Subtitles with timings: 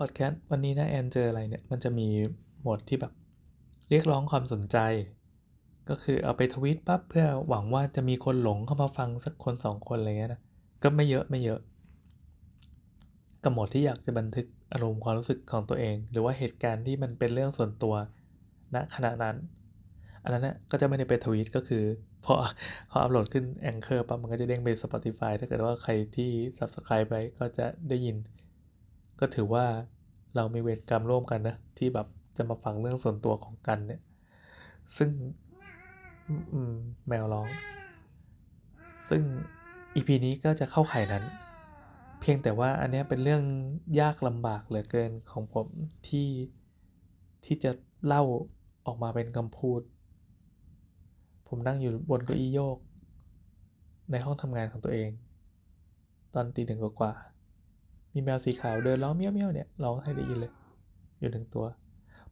[0.00, 2.08] พอดแคสต์วันนี้นะแอนเจออะไรเนี่ย มันจะมี
[2.60, 3.12] โหมดที่แบบ
[3.90, 4.78] เรียกร้องความสนใจ
[5.88, 10.40] ก็คือเอาไปทวิตปั๊บเพื่อหวังว่าจะมีคนหลงเข้ามาฟังสักคนสองคนอะไรเงี้ยนะ
[10.82, 11.60] ก็ไม่เยอะไม่เยอะ
[13.42, 17.94] กับโหมดที่อยากจะบันทึกอารมณ์ความรู้สึกของตัวเอง หรือว่าเหตุการณ์ที่มันเป็นเรื่องส่วนตัว
[18.74, 19.36] ณขณะนั้น
[20.22, 21.84] อันนั้นนะก็จะไม่ได้ไปทวีตก็คือ
[22.24, 22.34] พอ
[22.90, 28.16] พออัปโหลดขึ้นแองเกอร์ปั๊บมันก็จะเด้งไป Spotify ถ้าเกิดว่าใครที่ Subscribe ไปก็จะได้ยิน
[29.20, 29.66] ก็ถือว่า
[30.36, 34.00] เรามีเวรกรรมร่วมกันนะที่แบบจะมาฟังเรื่องส่วนตัวของกันเนี่ย
[34.96, 35.10] ซึ่ง
[37.08, 37.48] แมวร้อง
[39.08, 39.22] ซึ่ง
[39.94, 41.24] EP นี้ก็จะเข้าไข่นั้น
[42.20, 43.42] เพียงแต่ว่าอันนี้เป็นเรื่อง
[44.00, 45.66] ยากลำบากเหลือเกินของผม
[46.08, 46.28] ที่
[47.44, 47.70] ที่จะ
[48.06, 48.22] เล่า
[48.86, 49.80] ออกมาเป็นคำพูด
[51.48, 52.78] ผมนั่งอยู่บนเก้าอี้โยก
[54.10, 55.10] ในห้องทำงานของตัวเอง
[56.34, 57.12] ตอนตีหนึ่งกว่า
[58.12, 60.52] มีแมวสีขาวเดินร้องเมี้ยวเมี้ยวเนี่ยร้องให้ได้ยินเลย
[61.18, 61.66] อยู่หนึ่งตัว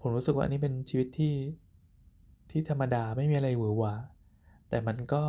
[0.00, 1.34] ผมรู้สึกว่าอันนี้เป็นชีวิตที่
[2.50, 3.94] ที่ธรรมดาไม่มีอะไรหวือหวา
[4.68, 5.22] แต่มันก็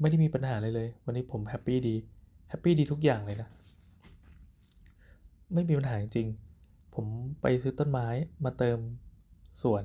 [0.00, 1.96] ไม่ได้มีปัญหาเลยเลย วันนี้ผม happy ดี
[2.48, 3.48] happy ดีทุกอย่างเลยนะ
[5.54, 6.28] ไม่มีปัญหาจริง
[6.94, 7.06] ผม
[7.42, 8.06] ไปซื้อต้นไม้
[8.44, 8.78] มาเติม
[9.62, 9.84] สวน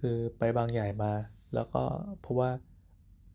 [0.00, 1.12] คือไปบางใหญ่มา
[1.54, 1.82] แล้วก็
[2.20, 2.50] เพราะว่า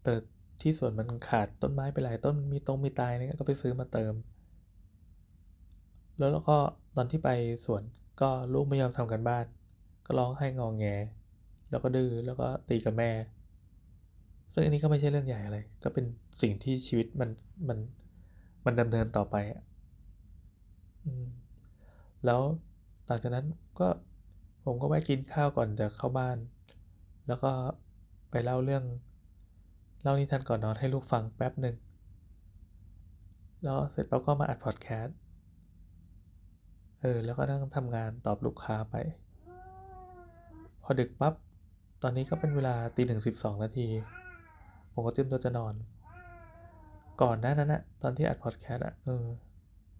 [0.03, 0.19] เออ
[0.61, 4.13] ที่สวนมันขาดต้นไม้ไปหลายต้นมีตรงมีตายเนี่ยก็ไปซื้อมาเติม
[6.17, 6.57] แล้วแล้วก็
[6.95, 7.29] ตอนที่ไป
[7.65, 7.83] สวน
[8.21, 9.45] ก็ลูกไม่ยอมทำกันบ้าน
[10.05, 10.85] ก็ร้องให้งองแง
[11.69, 13.11] แล้วก็ดื้อแล้วก็ตีกับแม่
[14.53, 16.05] ซึ่งอันนี้ก็ไม่ใช่เรื่องใหญ่อะไร ก็เป็น
[16.41, 17.29] สิ่งที่ชีวิตมัน
[17.67, 17.77] มัน
[18.65, 19.63] มันดำเนินต่อไปอะ
[22.25, 22.41] แล้ว
[23.07, 23.45] หลังจากนั้น
[23.79, 23.87] ก็
[24.65, 26.37] ผมก็ไปกินข้าวก่อนจะเข้าบ้าน
[27.27, 27.51] แล้วก็
[28.31, 28.83] ไปเล่าเรื่อง
[30.01, 31.75] เล่านิทานก่อนนอนให้ลูกฟังแป๊บหนึ่ง
[33.63, 35.17] แล้วเสร็จปั๊บก็มาอัดพอดแคสต์
[37.03, 38.95] เออแล้วก็นั่งทำงานตอบลูกค้าไป
[40.83, 41.33] พอดึกปั๊บ
[42.01, 43.87] ตอนนี้ก็เป็นเวลาตีหนึ่งสิบสองนาที
[44.93, 45.73] ผมก็เตรียมตัวจะนอน
[47.21, 49.23] ก่อนหน้านั้นอะตอนที่อัดพอดแคสต์อะเออ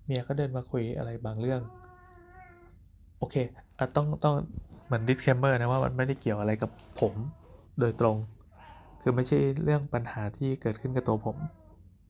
[0.06, 1.62] เมียก็เดินมาคุยอะไรบางเรื่อง
[3.18, 3.36] โอเค
[3.78, 4.36] อะต้องต้อง
[4.86, 7.16] เหมือน disclaimer นะว่ามันไม่ได้เกี่ยวอะไรกับผม
[7.80, 8.18] โดยตรง
[9.02, 11.38] คือไม่ใช่เรื่องปัญหาที่เกิดขึ้นกับตัวผม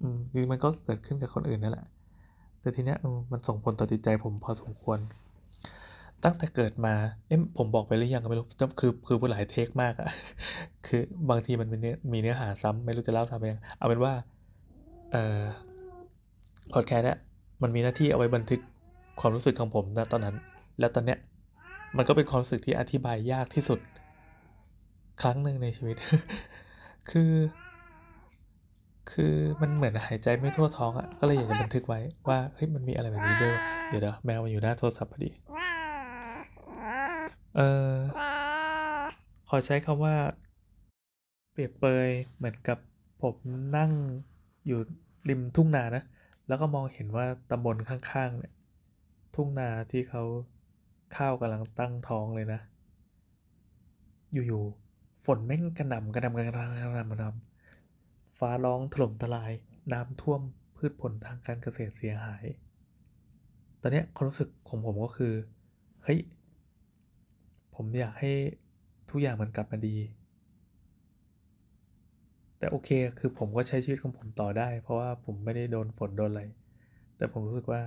[0.02, 1.84] อืมจริงมันก็เกิดขึ้นกับคนอื่นนั่นแหละ
[2.64, 2.98] แต่ทีเนี้ย
[3.32, 5.00] มันส่งผลต่อจิตใจผมพอสมควร
[6.24, 6.94] ตั้งแต่เกิดมา
[7.28, 8.48] เอ๊ะผมบอกไปหรือยังก็ไม่รู้
[8.80, 10.10] คือคือผู้หลายเทคมากอะ
[10.88, 14.14] คือบางทีมันมีเนื้อมีเนื้อหาซ้ำไม่รู้จะเล่าซ้ำยังเอาเป็นว่า
[15.12, 15.44] เอ่อ
[16.74, 17.18] พอดแคสต์เนี่ย
[17.62, 18.62] มันมีหน้าที่เอาไว้บันทึก
[19.20, 20.36] ความรู้สึกของผมณตอนนั้น
[20.80, 21.20] แล้วตอนเนี้ย
[21.98, 23.80] มันก็เป็นความรู้สึกที่อธิบายยากที่สุด
[25.22, 25.96] ครั้งหนึ่งในชีวิต
[27.12, 27.32] คือ
[29.12, 32.00] คือมันเหมือนหายใจไม่ทั่วท้องอะ่ะ ก็เลยอยากจะบันทึกไว้
[32.30, 33.56] ว่า เฮ้ย มันมีอะไรแบบนี้ด้วย
[33.90, 35.30] เดี๋ยวเดี๋ยวแมวมันอยู่หน้าโทรศัพท์พอดี
[37.56, 37.94] เออ
[39.50, 40.16] ขอใช้คำว่า
[41.52, 42.78] เปรียบเปยเหมือนกับ
[43.22, 43.36] ผม
[43.78, 43.92] นั่ง
[44.68, 44.80] อยู่
[45.30, 46.04] ริมทุ่งนานะ
[46.48, 48.54] แล้วก็มองเห็นว่าตำบลข้างๆเนี่ย
[49.36, 50.24] ทุ่งนาที่เขา
[51.16, 52.60] ข้าวกำลังตั้งท้องเลยนะ
[54.34, 57.53] อยู่ๆฝนแม่งกระหน่ำกระหน่ำกระหน่ำกระหน่ำกระหน่ำ
[58.38, 59.52] ฟ้าร้องถล่มทลาย
[59.94, 60.42] น้ำท่วม
[60.76, 62.44] พืชผลทางการเกษตรเสียหาย
[63.82, 65.34] ตอนนี้ความรู้สึกของผมก็คือ
[66.04, 66.20] เฮ้ย
[67.76, 68.32] ผมอยากให้
[69.10, 69.98] ทุกอย่างมันกลับมาดี
[72.58, 72.90] แต่โอเค
[73.20, 76.44] คือผมก็ใช้ชีวิตของผมต่อได้ เพราะว่าผมไม่ได้โดนฝนโดนอะไร
[77.18, 77.82] แต่ผมรู้สึกว่า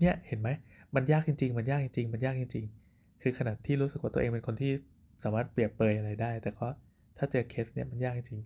[0.00, 0.48] เนี่ย เห็นไหม
[0.94, 4.72] มันยากจริง ๆ มันยากจริง ๆ มันยากจริง ๆ คือขนาดที่รู้สึกว่าตัวเองเป็นคนที่
[5.22, 6.66] สามารถเปรียบเปยอะไรได้ แต่ก็
[7.16, 8.40] ถ้าเจอเคสเนี่ยมันยากจริง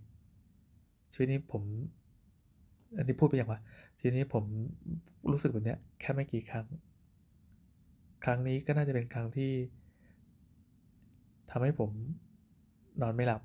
[1.13, 1.63] ชีวิตนี้ผม
[2.97, 3.61] อันนี้พูดไปอย่างว่า
[3.99, 4.45] ชีวิตนี้ผม
[5.33, 6.67] รู้สึกแบบเนี้ยแค่ไม่กี่ครั้ง
[8.25, 9.53] ครั้งนี้ก็น่าจะเป็นครั้งที่
[11.51, 11.91] ทำให้ผม
[13.03, 13.43] นอนไม่หลับ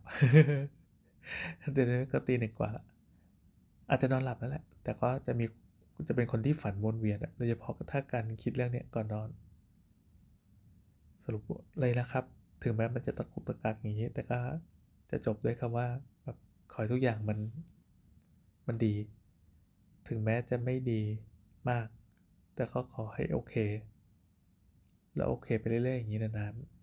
[1.74, 2.72] เดี๋ยวนี้ก็ตีหนึ่งกว่า
[3.90, 5.46] อาจจะนอนหลับแล้วแหละ แต่ก็จะมี
[6.08, 9.30] จะเป็นคนที่ฝันวนเวียนโดยเฉพาะถ้าการคิดเรื่องเนี้ยก่อนนอน
[11.26, 11.44] สรุป
[11.80, 12.24] เลยนะครับ
[12.64, 14.40] ถึงแม้มันจะตะกุกตะกักอย่างนี้ แต่ก็
[15.10, 15.88] จะจบด้วยคำว่า
[16.24, 16.38] แบบ
[16.72, 17.38] ขอให้ทุกอย่างมัน
[18.68, 18.94] มันดี
[20.08, 21.02] ถึงแม้จะไม่ดี
[21.70, 21.88] มาก
[22.56, 23.54] แต่ก็ขอให้โอเค
[25.16, 26.75] แล้วโอเคไปเรื่อยๆอย่างนี้นานๆ